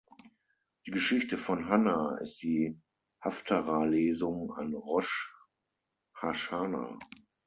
[0.87, 2.75] Die Geschichte von Hannah ist die
[3.23, 5.31] Haftarah-Lesung an Rosch
[6.19, 6.97] ha-Schana.